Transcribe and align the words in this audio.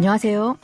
안녕하세요. 0.00 0.56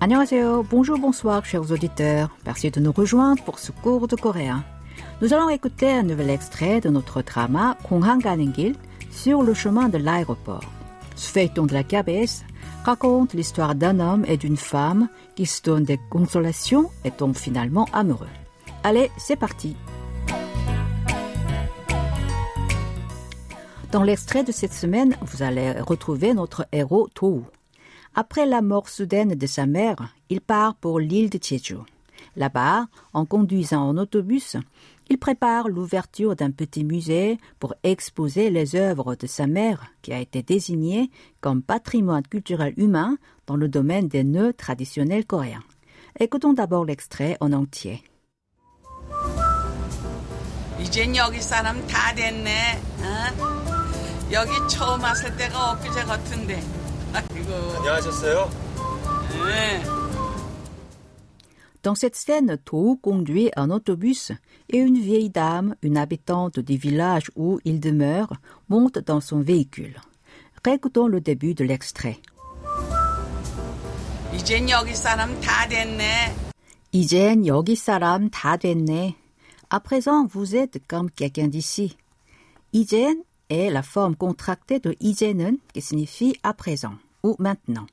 안녕하세요. 0.00 0.64
Bonjour, 0.68 0.98
bonsoir, 0.98 1.44
chers 1.46 1.72
auditeurs. 1.72 2.28
Merci 2.44 2.70
de 2.70 2.80
nous 2.80 2.92
rejoindre 2.92 3.42
pour 3.44 3.58
ce 3.58 3.72
cours 3.72 4.06
de 4.06 4.16
coréen. 4.16 4.62
Nous 5.22 5.32
allons 5.32 5.48
écouter 5.48 5.90
un 5.90 6.02
nouvel 6.02 6.28
extrait 6.28 6.80
de 6.80 6.90
notre 6.90 7.22
drama 7.22 7.76
공항 7.84 8.20
가는 8.20 8.52
길 8.52 8.74
sur 9.10 9.42
le 9.42 9.54
chemin 9.54 9.88
de 9.88 9.96
l'aéroport. 9.96 10.64
Ce 11.16 11.30
feuilleton 11.30 11.64
de 11.64 11.72
la 11.72 11.84
KBS 11.84 12.44
raconte 12.84 13.32
l'histoire 13.32 13.74
d'un 13.74 13.98
homme 13.98 14.24
et 14.26 14.36
d'une 14.36 14.58
femme 14.58 15.08
qui 15.36 15.46
se 15.46 15.62
donnent 15.62 15.84
des 15.84 15.98
consolations 16.10 16.90
et 17.04 17.10
tombent 17.10 17.36
finalement 17.36 17.86
amoureux. 17.92 18.28
Allez, 18.82 19.10
c'est 19.16 19.36
parti. 19.36 19.74
Dans 23.91 24.03
l'extrait 24.03 24.43
de 24.43 24.51
cette 24.51 24.73
semaine, 24.73 25.15
vous 25.23 25.41
allez 25.41 25.71
retrouver 25.71 26.35
notre 26.35 26.67
héros 26.71 27.07
Tou. 27.15 27.43
Après 28.13 28.45
la 28.45 28.61
mort 28.61 28.87
soudaine 28.87 29.33
de 29.33 29.47
sa 29.47 29.65
mère, 29.65 30.13
il 30.29 30.41
part 30.41 30.75
pour 30.75 30.99
l'île 30.99 31.31
de 31.31 31.39
Jeju. 31.41 31.77
Là-bas, 32.35 32.85
en 33.13 33.25
conduisant 33.25 33.81
en 33.81 33.97
autobus, 33.97 34.57
il 35.09 35.17
prépare 35.17 35.69
l'ouverture 35.69 36.35
d'un 36.35 36.51
petit 36.51 36.83
musée 36.83 37.39
pour 37.59 37.73
exposer 37.81 38.51
les 38.51 38.75
œuvres 38.75 39.15
de 39.15 39.25
sa 39.25 39.47
mère, 39.47 39.87
qui 40.03 40.13
a 40.13 40.19
été 40.19 40.43
désignée 40.43 41.09
comme 41.41 41.63
patrimoine 41.63 42.27
culturel 42.27 42.75
humain 42.77 43.17
dans 43.47 43.55
le 43.55 43.67
domaine 43.67 44.07
des 44.07 44.23
nœuds 44.23 44.53
traditionnels 44.53 45.25
coréens. 45.25 45.63
Écoutons 46.19 46.53
d'abord 46.53 46.85
l'extrait 46.85 47.37
en 47.39 47.53
entier. 47.53 48.03
이젠 54.28 54.32
여기 54.32 54.32
사람 54.32 54.32
다 54.32 54.32
됐네. 54.32 54.32
어? 54.32 54.32
여기 54.32 54.68
처음 54.68 55.02
왔을 55.02 55.36
때가 55.36 55.72
엊그제 55.72 56.04
같은데. 56.04 56.62
아이고. 57.12 57.52
안녕하셨어요? 57.76 58.50
네. 59.46 59.82
Dans 61.82 61.94
cette 61.94 62.16
scène, 62.16 62.56
Tou 62.64 62.98
conduit 63.02 63.50
un 63.56 63.70
autobus 63.70 64.32
et 64.70 64.78
une 64.78 64.98
vieille 64.98 65.28
dame, 65.28 65.74
une 65.82 65.98
habitante 65.98 66.58
du 66.58 66.78
village 66.78 67.30
où 67.36 67.60
il 67.64 67.78
demeure, 67.78 68.32
monte 68.70 68.98
dans 68.98 69.20
son 69.20 69.40
véhicule. 69.40 70.00
Récoutons 70.64 71.08
le 71.08 71.20
début 71.20 71.54
de 71.54 71.64
l'extrait. 71.64 72.20
이젠 74.32 74.68
여기 74.70 74.94
사람 74.94 75.38
다 75.40 75.68
됐네. 75.68 76.34
이젠 76.92 77.46
여기 77.46 77.76
사람 77.76 78.30
다 78.30 78.56
됐네. 78.56 79.16
À 79.70 79.80
présent, 79.80 80.26
vous 80.26 80.54
êtes 80.56 80.80
comme 80.88 81.10
quelqu'un 81.10 81.48
d'ici. 81.48 81.96
이젠 82.72 83.24
est 83.48 83.70
la 83.70 83.82
forme 83.82 84.16
contractée 84.16 84.80
de 84.80 84.94
이제는 85.00 85.58
qui 85.72 85.80
signifie 85.80 86.36
à 86.42 86.54
présent 86.54 86.96
ou 87.22 87.36
maintenant. 87.38 87.86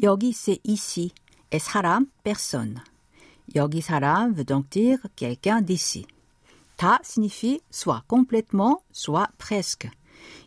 여기 0.00 0.32
c'est 0.32 0.60
ici 0.64 1.12
et 1.50 1.58
사람 1.58 2.06
personne. 2.24 2.80
여기 3.54 3.80
사람 3.80 4.32
veut 4.32 4.44
donc 4.44 4.68
dire 4.70 4.98
quelqu'un 5.16 5.60
d'ici. 5.60 6.06
다 6.76 6.98
signifie 7.02 7.60
soit 7.70 8.02
complètement, 8.08 8.82
soit 8.92 9.28
presque. 9.38 9.88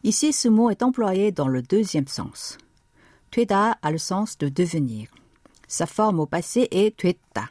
Ici, 0.04 0.34
ce 0.34 0.48
mot 0.48 0.70
est 0.70 0.84
employé 0.84 1.32
dans 1.32 1.48
le 1.48 1.62
deuxième 1.62 2.08
sens. 2.08 2.58
되다 3.32 3.78
a 3.82 3.92
le 3.92 3.98
sens 3.98 4.38
de 4.38 4.50
devenir. 4.50 5.10
Sa 5.68 5.86
forme 5.86 6.20
au 6.20 6.26
passé 6.26 6.68
est 6.72 6.96
됐다. 6.98 7.50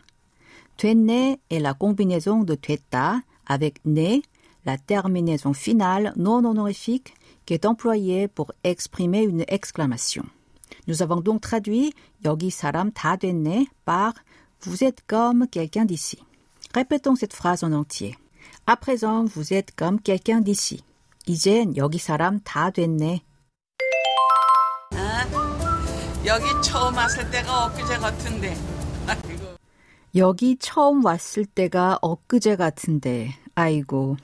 됐네 0.76 1.38
est 1.50 1.60
la 1.60 1.74
combinaison 1.74 2.42
de 2.44 2.54
됐다 2.54 3.22
avec 3.46 3.84
né, 3.84 4.22
la 4.66 4.78
terminaison 4.78 5.52
finale 5.52 6.12
non 6.16 6.44
honorifique 6.44 7.14
qui 7.46 7.54
est 7.54 7.66
employée 7.66 8.28
pour 8.28 8.52
exprimer 8.64 9.22
une 9.22 9.44
exclamation. 9.48 10.24
Nous 10.86 11.02
avons 11.02 11.20
donc 11.20 11.40
traduit 11.40 11.94
여기 12.24 12.50
사람 12.50 12.92
다 12.92 13.16
됐네 13.16 13.66
par 13.84 14.14
vous 14.60 14.84
êtes 14.84 15.02
comme 15.06 15.48
quelqu'un 15.48 15.84
d'ici. 15.84 16.18
Répétons 16.74 17.16
cette 17.16 17.34
phrase 17.34 17.64
en 17.64 17.72
entier. 17.72 18.16
À 18.66 18.76
présent, 18.76 19.24
vous 19.24 19.52
êtes 19.52 19.74
comme 19.74 20.00
quelqu'un 20.00 20.40
d'ici. 20.40 20.82
이젠 21.26 21.76
여기 21.76 21.98
사람 21.98 22.40
다 22.40 22.70
됐네. 22.70 23.22
어? 24.94 24.96
여기 26.26 26.44
처음 26.62 26.96
왔을 26.96 27.30
때가 27.30 27.66
엊그제 27.66 27.98
같은데. 27.98 28.56
아이고. 29.06 29.56
여기 30.14 30.56
처음 30.58 31.04
왔을 31.04 31.44
때가 31.46 31.98
엊그제 32.02 32.56
같은데. 32.56 33.30
아이고. 33.54 34.16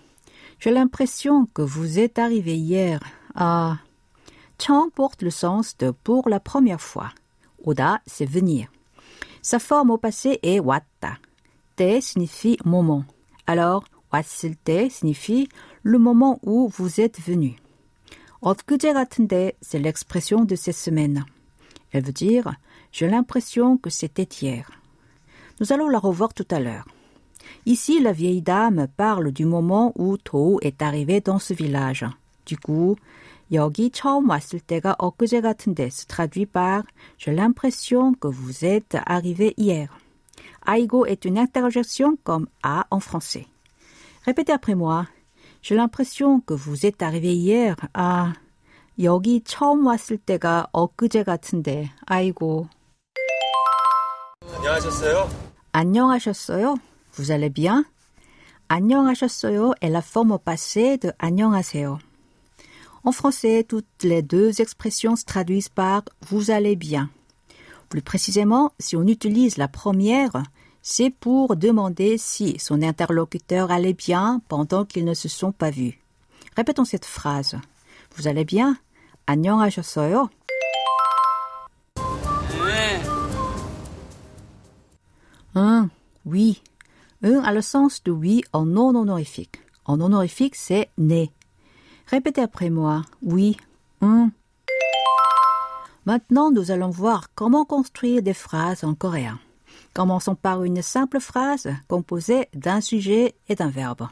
J'ai 0.62 0.70
l'impression 0.70 1.46
que 1.54 1.62
vous 1.62 1.98
êtes 1.98 2.18
arrivé 2.18 2.56
hier. 2.56 3.00
Ah. 3.34 3.78
처음 4.58 4.90
porte 4.90 5.22
le 5.22 5.30
sens 5.30 5.76
de 5.78 5.92
pour 5.92 6.28
la 6.28 6.40
première 6.40 6.80
fois. 6.80 7.10
오다, 7.64 8.00
c'est 8.06 8.26
venir. 8.26 8.66
Sa 9.42 9.58
forme 9.58 9.90
au 9.90 9.98
passé 9.98 10.40
est 10.42 10.60
왔다. 10.60 11.18
때 11.76 12.00
signifie 12.00 12.58
moment. 12.64 13.04
Alors, 13.46 13.84
왔을 14.12 14.56
때 14.56 14.90
signifie 14.90 15.48
le 15.82 15.98
moment 15.98 16.40
où 16.42 16.68
vous 16.68 17.00
êtes 17.00 17.20
venu. 17.20 17.56
엊그제 18.40 18.92
같은데, 18.92 19.54
c'est 19.60 19.78
l'expression 19.78 20.44
de 20.44 20.56
cette 20.56 20.76
semaine. 20.76 21.24
Elle 21.92 22.04
veut 22.04 22.12
dire 22.12 22.54
j'ai 22.90 23.08
l'impression 23.08 23.76
que 23.76 23.90
c'était 23.90 24.28
hier. 24.40 24.70
Nous 25.60 25.72
allons 25.72 25.88
la 25.88 25.98
revoir 25.98 26.34
tout 26.34 26.46
à 26.50 26.60
l'heure. 26.60 26.86
Ici, 27.66 28.00
la 28.00 28.12
vieille 28.12 28.42
dame 28.42 28.86
parle 28.96 29.32
du 29.32 29.44
moment 29.44 29.92
où 29.96 30.16
To 30.18 30.58
est 30.60 30.82
arrivé 30.82 31.20
dans 31.20 31.38
ce 31.38 31.54
village. 31.54 32.06
Du 32.46 32.56
coup, 32.56 32.96
여기 33.50 33.90
처음 33.90 34.28
왔을 34.28 34.60
때가 34.60 34.96
엊그제 34.98 35.40
같은데 35.40 35.88
se 35.88 36.06
traduit 36.06 36.46
par 36.46 36.84
j'ai 37.16 37.32
l'impression 37.32 38.14
que 38.14 38.28
vous 38.28 38.64
êtes 38.64 38.96
arrivé 39.06 39.54
hier. 39.56 39.88
아이고 40.66 41.06
est 41.06 41.24
une 41.24 41.38
interjection 41.38 42.16
comme 42.24 42.46
à 42.62 42.86
en 42.90 43.00
français. 43.00 43.46
Répétez 44.24 44.52
après 44.52 44.74
moi. 44.74 45.06
J'ai 45.62 45.76
l'impression 45.76 46.40
que 46.40 46.52
vous 46.52 46.84
êtes 46.84 47.02
arrivé 47.02 47.34
hier. 47.34 47.74
아, 47.94 48.34
여기 49.00 49.40
처음 49.40 49.86
왔을 49.86 50.18
때가 50.18 50.68
엊그제 50.72 51.24
같은데. 51.24 51.90
아이고. 52.06 52.68
안녕하셨어요? 54.56 55.28
안녕하셨어요? 55.72 56.76
Vous 57.14 57.30
allez 57.30 57.50
bien? 57.50 57.84
안녕하셨어요 58.68 59.74
est 59.80 59.90
la 59.90 60.02
forme 60.02 60.32
au 60.32 60.38
passé 60.38 60.98
de 60.98 61.12
안녕하세요. 61.18 61.98
En 63.04 63.12
français, 63.12 63.64
toutes 63.64 64.02
les 64.02 64.22
deux 64.22 64.60
expressions 64.60 65.16
se 65.16 65.24
traduisent 65.24 65.68
par 65.70 66.02
vous 66.28 66.50
allez 66.50 66.76
bien. 66.76 67.08
Plus 67.88 68.02
précisément, 68.02 68.72
si 68.78 68.96
on 68.96 69.06
utilise 69.06 69.56
la 69.56 69.68
première, 69.68 70.42
c'est 70.82 71.10
pour 71.10 71.56
demander 71.56 72.18
si 72.18 72.58
son 72.58 72.82
interlocuteur 72.82 73.70
allait 73.70 73.94
bien 73.94 74.42
pendant 74.48 74.84
qu'ils 74.84 75.04
ne 75.04 75.14
se 75.14 75.28
sont 75.28 75.52
pas 75.52 75.70
vus. 75.70 75.98
Répétons 76.56 76.84
cette 76.84 77.06
phrase. 77.06 77.56
Vous 78.16 78.28
allez 78.28 78.44
bien? 78.44 78.76
안녕하셨어요? 79.26 80.28
네. 82.66 83.02
Un, 85.54 85.88
oui. 86.24 86.62
Un 87.23 87.39
a 87.39 87.53
le 87.53 87.61
sens 87.61 88.03
de 88.03 88.11
oui 88.11 88.43
en 88.51 88.65
non 88.65 88.93
honorifique. 88.95 89.61
En 89.85 90.01
honorifique, 90.01 90.55
c'est 90.55 90.89
né. 90.97 91.31
Répétez 92.07 92.41
après 92.41 92.69
moi. 92.69 93.03
Oui. 93.21 93.55
Un. 94.01 94.31
Maintenant, 96.05 96.51
nous 96.51 96.69
allons 96.69 96.89
voir 96.89 97.29
comment 97.33 97.63
construire 97.63 98.21
des 98.21 98.33
phrases 98.33 98.83
en 98.83 98.93
coréen. 98.93 99.39
Commençons 99.93 100.35
par 100.35 100.63
une 100.63 100.81
simple 100.81 101.21
phrase 101.21 101.69
composée 101.87 102.49
d'un 102.53 102.81
sujet 102.81 103.35
et 103.47 103.55
d'un 103.55 103.69
verbe. 103.69 104.07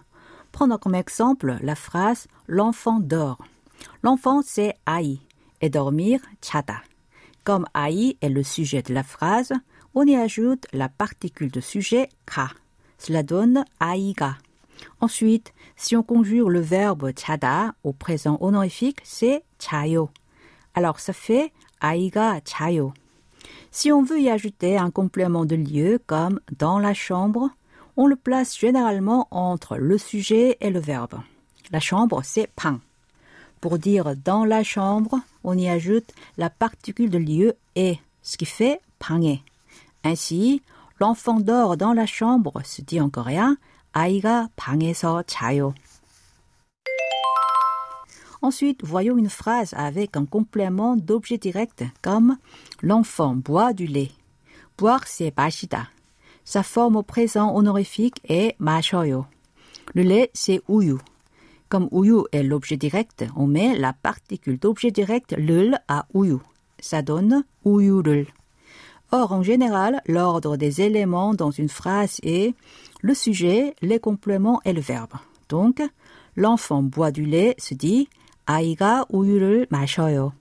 Prenons 0.54 0.78
comme 0.78 0.96
exemple 0.96 1.58
la 1.62 1.76
phrase 1.76 2.28
l'enfant 2.48 3.00
dort. 3.00 3.40
L'enfant 4.04 4.42
c'est 4.46 4.76
aï 4.86 5.20
et 5.60 5.70
dormir 5.70 6.22
chada. 6.42 6.82
Comme 7.44 7.66
aï 7.74 8.18
est 8.22 8.30
le 8.30 8.44
sujet 8.44 8.84
de 8.84 8.94
la 8.94 9.04
phrase, 9.04 9.52
on 9.96 10.06
y 10.06 10.16
ajoute 10.16 10.68
la 10.72 10.88
particule 10.88 11.52
de 11.52 11.62
sujet 11.62 12.10
ka. 12.26 12.50
Cela 13.02 13.24
donne 13.24 13.66
aïga. 13.80 14.38
Ensuite, 15.00 15.54
si 15.76 15.96
on 15.96 16.04
conjure 16.04 16.50
le 16.50 16.60
verbe 16.60 17.12
chada 17.18 17.74
au 17.84 17.94
présent 17.94 18.38
honorifique, 18.42 19.00
c'est 19.04 19.44
chayo. 19.58 20.12
Alors 20.76 21.00
ça 21.00 21.12
fait 21.12 21.52
aïga 21.80 22.40
chayo. 22.46 22.94
Si 23.72 23.92
on 23.92 24.04
veut 24.04 24.20
y 24.20 24.30
ajouter 24.30 24.78
un 24.78 24.92
complément 24.92 25.46
de 25.46 25.56
lieu 25.56 26.00
comme 26.06 26.40
dans 26.60 26.78
la 26.78 26.94
chambre, 26.94 27.50
on 27.98 28.06
le 28.06 28.16
place 28.16 28.60
généralement 28.60 29.28
entre 29.32 29.78
le 29.78 29.98
sujet 29.98 30.58
et 30.62 30.70
le 30.70 30.80
verbe. 30.80 31.22
La 31.72 31.80
chambre, 31.80 32.22
c'est 32.24 32.52
pang. 32.56 32.80
Pour 33.62 33.80
dire 33.80 34.16
dans 34.16 34.46
la 34.46 34.64
chambre, 34.64 35.20
on 35.44 35.58
y 35.58 35.68
ajoute 35.68 36.14
la 36.38 36.52
particule 36.52 37.10
de 37.10 37.18
lieu 37.18 37.56
et, 37.76 37.98
ce 38.22 38.38
qui 38.38 38.46
fait 38.46 38.80
pangé. 39.00 39.42
Ainsi, 40.04 40.62
l'enfant 41.01 41.41
dort 41.41 41.77
dans 41.77 41.93
la 41.93 42.07
chambre 42.07 42.61
se 42.65 42.83
dit 42.83 43.01
en 43.01 43.11
coréen 43.11 43.57
아이가 43.93 44.49
방에서 44.57 45.23
자요. 45.27 45.75
Ensuite, 48.43 48.85
voyons 48.85 49.17
une 49.17 49.31
phrase 49.31 49.73
avec 49.75 50.17
un 50.17 50.27
complément 50.27 50.97
d'objet 50.97 51.39
direct 51.39 51.83
comme 52.03 52.37
l'enfant 52.83 53.35
boit 53.35 53.73
du 53.73 53.87
lait. 53.87 54.13
Boire, 54.77 55.07
c'est 55.07 55.33
마시다. 55.35 55.89
Sa 56.45 56.63
forme 56.63 56.97
au 56.97 57.03
présent 57.03 57.57
honorifique 57.57 58.21
est 58.29 58.55
마셔요. 58.61 59.27
Le 59.95 60.03
lait, 60.03 60.31
c'est 60.35 60.61
우유. 60.69 60.99
Comme 61.71 61.89
우유 61.91 62.25
est 62.33 62.43
l'objet 62.43 62.77
direct, 62.77 63.25
on 63.35 63.47
met 63.47 63.77
la 63.77 63.95
particule 63.95 64.59
d'objet 64.59 64.91
direct 64.91 65.33
를 65.33 65.81
à 65.89 66.07
우유. 66.15 66.39
Ça 66.79 67.01
donne 67.03 67.45
우유를. 67.65 68.27
Or, 69.13 69.33
en 69.33 69.43
général, 69.43 70.03
l'ordre 70.07 70.57
des 70.57 70.81
éléments 70.81 71.35
dans 71.35 71.51
une 71.51 71.69
phrase 71.69 72.19
est 72.23 72.55
le 73.03 73.15
sujet, 73.15 73.75
les 73.83 74.01
compléments 74.01 74.61
et 74.65 74.73
le 74.73 74.81
verbe. 74.81 75.15
Donc, 75.49 75.81
l'enfant 76.37 76.83
boit 76.83 77.13
du 77.13 77.25
lait 77.25 77.55
se 77.59 77.75
dit 77.75 78.09
아이가 78.47 79.05
우유를 79.11 79.67
마셔요. 79.71 80.33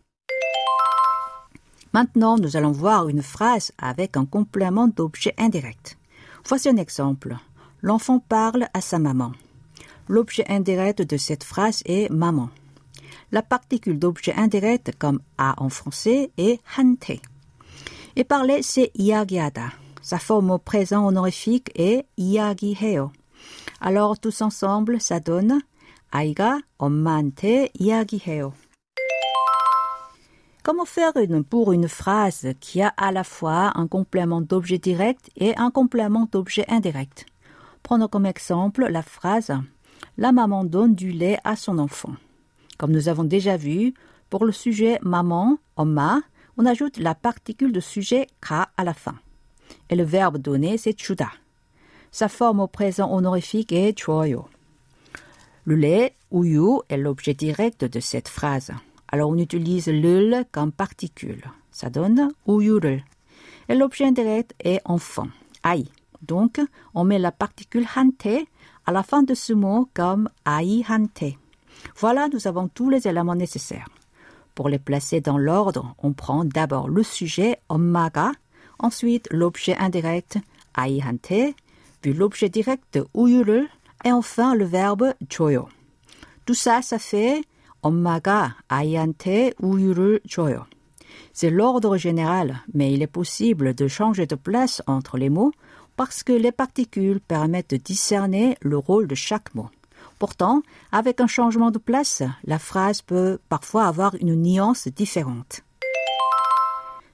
Maintenant, 1.91 2.37
nous 2.37 2.55
allons 2.55 2.71
voir 2.71 3.09
une 3.09 3.21
phrase 3.21 3.71
avec 3.77 4.17
un 4.17 4.25
complément 4.25 4.87
d'objet 4.87 5.33
indirect. 5.37 5.97
Voici 6.47 6.69
un 6.69 6.77
exemple. 6.77 7.37
L'enfant 7.81 8.19
parle 8.19 8.67
à 8.73 8.81
sa 8.81 8.99
maman. 8.99 9.31
L'objet 10.07 10.45
indirect 10.49 11.01
de 11.01 11.17
cette 11.17 11.43
phrase 11.43 11.81
est 11.85 12.11
maman. 12.11 12.49
La 13.31 13.41
particule 13.41 13.97
d'objet 13.97 14.33
indirect 14.35 14.91
comme 14.99 15.19
a 15.37 15.55
en 15.57 15.69
français 15.69 16.31
est 16.37 16.59
한테. 16.77 17.21
Et 18.15 18.23
parler, 18.23 18.61
c'est 18.61 18.91
이야기하다. 18.95 19.73
Sa 20.01 20.19
forme 20.19 20.51
au 20.51 20.59
présent 20.59 21.05
honorifique 21.05 21.71
est 21.75 22.05
이야기해요. 22.17 23.11
Alors, 23.81 24.19
tous 24.19 24.41
ensemble, 24.41 25.01
ça 25.01 25.19
donne 25.19 25.61
아이가 26.11 26.61
엄마한테 26.77 27.69
이야기해요. 27.79 28.53
Comment 30.63 30.85
faire 30.85 31.15
une, 31.17 31.43
pour 31.43 31.73
une 31.73 31.87
phrase 31.87 32.47
qui 32.59 32.81
a 32.81 32.91
à 32.97 33.11
la 33.11 33.23
fois 33.23 33.71
un 33.75 33.87
complément 33.87 34.41
d'objet 34.41 34.79
direct 34.79 35.29
et 35.37 35.55
un 35.57 35.69
complément 35.69 36.27
d'objet 36.31 36.65
indirect 36.67 37.27
Prenons 37.83 38.07
comme 38.07 38.25
exemple 38.25 38.87
la 38.89 39.03
phrase 39.03 39.51
La 40.17 40.31
maman 40.31 40.63
donne 40.63 40.95
du 40.95 41.11
lait 41.11 41.37
à 41.43 41.55
son 41.55 41.77
enfant. 41.77 42.15
Comme 42.79 42.91
nous 42.91 43.09
avons 43.09 43.25
déjà 43.25 43.57
vu, 43.57 43.93
pour 44.31 44.43
le 44.43 44.51
sujet 44.51 44.97
maman, 45.03 45.59
엄마, 45.75 46.21
on 46.56 46.66
ajoute 46.66 46.98
la 46.98 47.14
particule 47.14 47.72
de 47.72 47.80
sujet 47.80 48.26
ka 48.40 48.70
à 48.76 48.84
la 48.84 48.94
fin. 48.94 49.14
Et 49.88 49.96
le 49.96 50.04
verbe 50.04 50.38
donné, 50.38 50.78
c'est 50.78 50.98
chuda. 50.98 51.30
Sa 52.10 52.28
forme 52.28 52.60
au 52.60 52.66
présent 52.66 53.12
honorifique 53.12 53.72
est 53.72 53.98
choyo. 53.98 54.48
Le 55.64 55.76
lait, 55.76 56.16
uyu, 56.32 56.80
est 56.88 56.96
l'objet 56.96 57.34
direct 57.34 57.84
de 57.84 58.00
cette 58.00 58.28
phrase. 58.28 58.72
Alors 59.08 59.30
on 59.30 59.38
utilise 59.38 59.88
l'ul 59.88 60.44
comme 60.50 60.72
particule. 60.72 61.44
Ça 61.70 61.90
donne 61.90 62.30
uyurul. 62.46 63.04
Et 63.68 63.74
l'objet 63.74 64.06
indirect 64.06 64.54
est 64.64 64.80
enfant, 64.84 65.28
ai. 65.64 65.84
Donc 66.22 66.60
on 66.94 67.04
met 67.04 67.18
la 67.18 67.32
particule 67.32 67.86
hante 67.96 68.26
à 68.86 68.92
la 68.92 69.02
fin 69.02 69.22
de 69.22 69.34
ce 69.34 69.52
mot 69.52 69.88
comme 69.94 70.28
ai 70.46 70.82
hante. 70.88 71.36
Voilà, 71.96 72.28
nous 72.28 72.46
avons 72.46 72.68
tous 72.68 72.90
les 72.90 73.06
éléments 73.06 73.34
nécessaires. 73.34 73.88
Pour 74.53 74.69
les 74.69 74.79
placer 74.79 75.21
dans 75.21 75.37
l'ordre, 75.37 75.95
on 76.01 76.13
prend 76.13 76.45
d'abord 76.45 76.87
le 76.87 77.03
sujet 77.03 77.59
엄마가, 77.69 78.31
ensuite 78.79 79.27
l'objet 79.31 79.75
indirect 79.77 80.39
아이한테, 80.73 81.55
puis 82.01 82.13
l'objet 82.13 82.49
direct 82.49 82.99
우유를 83.13 83.67
et 84.03 84.11
enfin 84.11 84.55
le 84.55 84.65
verbe 84.65 85.13
줘요. 85.29 85.67
Tout 86.45 86.53
ça, 86.53 86.81
ça 86.81 86.99
fait 86.99 87.43
엄마가 87.81 88.57
아이한테 88.69 89.53
우유를 89.59 90.21
줘요. 90.27 90.65
C'est 91.33 91.49
l'ordre 91.49 91.97
général, 91.97 92.63
mais 92.73 92.93
il 92.93 93.01
est 93.01 93.07
possible 93.07 93.73
de 93.73 93.87
changer 93.87 94.25
de 94.25 94.35
place 94.35 94.81
entre 94.87 95.17
les 95.17 95.29
mots 95.29 95.51
parce 95.95 96.23
que 96.23 96.33
les 96.33 96.51
particules 96.51 97.19
permettent 97.19 97.71
de 97.71 97.77
discerner 97.77 98.57
le 98.61 98.77
rôle 98.77 99.07
de 99.07 99.15
chaque 99.15 99.53
mot. 99.55 99.69
Pourtant, 100.19 100.61
avec 100.91 101.19
un 101.21 101.27
changement 101.27 101.71
de 101.71 101.77
place, 101.77 102.23
la 102.45 102.59
phrase 102.59 103.01
peut 103.01 103.39
parfois 103.49 103.85
avoir 103.85 104.15
une 104.15 104.35
nuance 104.35 104.87
différente. 104.87 105.61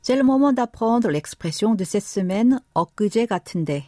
C'est 0.02 0.16
le 0.16 0.24
moment 0.24 0.52
d'apprendre 0.52 1.10
l'expression 1.10 1.76
de 1.76 1.84
cette 1.84 2.06
semaine 2.06 2.62
엊그제 2.76 3.28
같은데. 3.28 3.84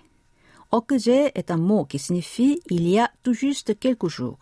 엊그제 0.71 1.31
est 1.35 1.51
un 1.51 1.57
mot 1.57 1.85
qui 1.85 1.99
signifie 1.99 2.59
il 2.69 2.87
y 2.87 2.99
a 2.99 3.09
tout 3.23 3.33
juste 3.33 3.79
quelques 3.79 4.07
jours. 4.07 4.37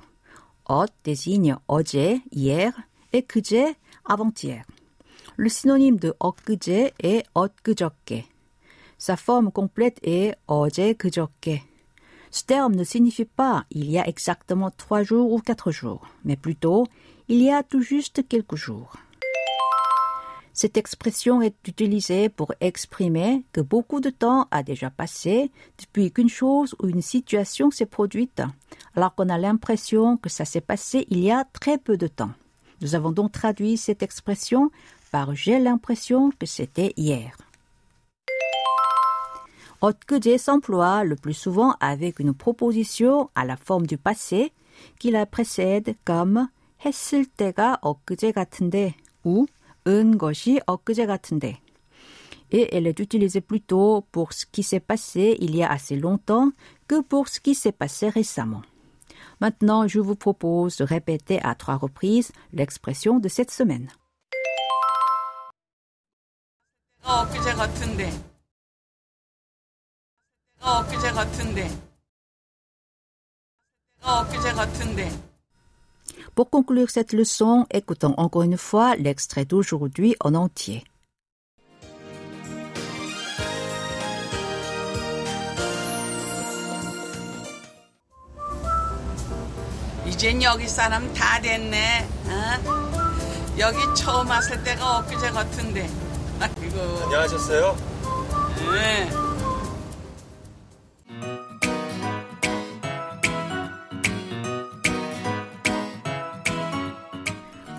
엇 0.66 0.90
désigne 1.04 1.58
어제, 1.68 2.22
hier, 2.32 2.74
et 3.14 3.24
그제, 3.24 3.76
avant-hier. 4.06 4.64
Le 5.38 5.50
synonyme 5.50 5.98
de 5.98 6.14
엊그제 6.20 6.94
est 7.00 7.24
엊그저께. 7.36 8.26
Sa 8.98 9.18
forme 9.18 9.52
complète 9.52 9.98
est 10.04 10.36
어제 10.48 10.94
그저께. 10.94 11.64
Ce 12.37 12.45
terme 12.45 12.75
ne 12.75 12.85
signifie 12.85 13.25
pas 13.25 13.65
il 13.71 13.91
y 13.91 13.99
a 13.99 14.07
exactement 14.07 14.71
trois 14.71 15.03
jours 15.03 15.33
ou 15.33 15.39
quatre 15.39 15.71
jours, 15.71 16.07
mais 16.23 16.37
plutôt 16.37 16.87
il 17.29 17.43
y 17.43 17.51
a 17.51 17.63
tout 17.63 17.81
juste 17.81 18.29
quelques 18.29 18.57
jours. 18.57 18.93
Cette 20.53 20.77
expression 20.77 21.41
est 21.41 21.57
utilisée 21.67 22.29
pour 22.29 22.53
exprimer 22.61 23.43
que 23.55 23.63
beaucoup 23.63 24.01
de 24.01 24.11
temps 24.11 24.49
a 24.51 24.63
déjà 24.63 24.91
passé 24.91 25.51
depuis 25.79 26.13
qu'une 26.13 26.29
chose 26.29 26.77
ou 26.83 26.89
une 26.89 27.01
situation 27.01 27.71
s'est 27.71 27.87
produite, 27.87 28.43
alors 28.95 29.15
qu'on 29.15 29.31
a 29.31 29.39
l'impression 29.39 30.19
que 30.19 30.29
ça 30.29 30.45
s'est 30.45 30.61
passé 30.61 31.07
il 31.09 31.21
y 31.21 31.31
a 31.31 31.45
très 31.55 31.79
peu 31.79 31.97
de 31.97 32.07
temps. 32.07 32.33
Nous 32.83 32.95
avons 32.95 33.13
donc 33.13 33.33
traduit 33.33 33.79
cette 33.79 34.03
expression 34.03 34.71
par 35.11 35.35
j'ai 35.35 35.59
l'impression 35.59 36.31
que 36.39 36.45
c'était 36.45 36.93
hier. 36.99 37.35
엊그제 39.86 40.38
s'emploie 40.38 41.04
le 41.04 41.16
plus 41.16 41.34
souvent 41.34 41.76
avec 41.80 42.20
une 42.20 42.34
proposition 42.34 43.30
à 43.36 43.46
la 43.46 43.58
forme 43.58 43.88
du 43.88 43.98
passé 43.98 44.54
qui 45.00 45.12
la 45.12 45.26
précède 45.26 45.96
comme 46.06 46.48
했을 46.86 47.26
때가 47.26 47.78
엊그제 47.82 48.32
같은데 48.32 48.96
ou 49.24 49.46
은 49.88 50.18
것이 50.18 50.60
엊그제 50.66 51.06
같은데. 51.06 51.58
Et 52.52 52.76
elle 52.76 52.86
est 52.86 53.00
utilisée 53.00 53.42
plutôt 53.42 54.06
pour 54.12 54.34
ce 54.34 54.46
qui 54.46 54.62
s'est 54.64 54.82
passé 54.82 55.38
il 55.40 55.56
y 55.56 55.64
a 55.64 55.72
assez 55.72 55.96
longtemps 55.96 56.52
que 56.88 57.02
pour 57.02 57.30
ce 57.30 57.40
qui 57.40 57.56
s'est 57.56 57.72
passé 57.72 58.10
récemment. 58.10 58.62
Maintenant, 59.40 59.88
je 59.88 60.00
vous 60.00 60.16
propose 60.16 60.76
de 60.78 60.84
répéter 60.84 61.42
à 61.42 61.56
trois 61.56 61.78
reprises 61.78 62.32
l'expression 62.54 63.20
de 63.20 63.30
cette 63.30 63.52
semaine. 63.52 63.90
엊그제 67.04 67.54
같은데. 67.54 68.12
엊그제 70.61 71.13
같은데. 71.13 71.71
엊그제 74.03 74.53
같은데. 74.53 75.11
Pour 76.35 76.51
conclure 76.51 76.91
cette 76.91 77.13
leçon, 77.13 77.67
écoutons 77.71 78.15
encore 78.19 78.43
une 78.43 78.59
fois 78.59 78.95
l'extrait 78.97 79.45
d'aujourd'hui 79.45 80.17
en 80.21 80.35
entier. 80.35 80.85
이젠 90.07 90.43
여기 90.43 90.69
사람 90.69 91.13
다 91.15 91.41
됐네. 91.41 92.09
어? 92.27 93.57
여기 93.59 93.79
처음 93.95 94.29
왔을 94.29 94.63
때가 94.63 94.99
엊그제 94.99 95.31
같은데. 95.31 95.89
아이고. 96.41 97.05
안녕하셨어요? 97.05 97.77
네. 98.73 99.26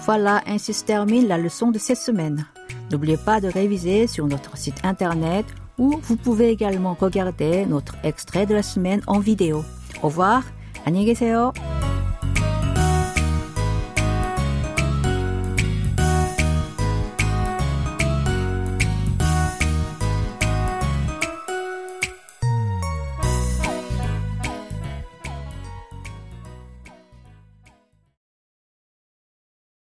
Voilà, 0.06 0.42
ainsi 0.46 0.72
se 0.72 0.84
termine 0.84 1.28
la 1.28 1.38
leçon 1.38 1.70
de 1.70 1.78
cette 1.78 1.98
semaine. 1.98 2.46
N'oubliez 2.90 3.16
pas 3.16 3.40
de 3.40 3.48
réviser 3.48 4.06
sur 4.06 4.26
notre 4.26 4.56
site 4.56 4.84
internet 4.84 5.46
où 5.78 5.98
vous 6.02 6.16
pouvez 6.16 6.50
également 6.50 6.96
regarder 6.98 7.66
notre 7.66 7.96
extrait 8.04 8.46
de 8.46 8.54
la 8.54 8.62
semaine 8.62 9.02
en 9.06 9.18
vidéo. 9.18 9.64
Au 10.02 10.08
revoir, 10.08 10.42
안녕히 10.84 11.06
계세요. 11.06 11.52